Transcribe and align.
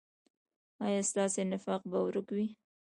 ایا 0.85 1.01
ستاسو 1.11 1.41
نفاق 1.51 1.81
به 1.89 1.97
ورک 2.05 2.27
وي؟ 2.35 2.47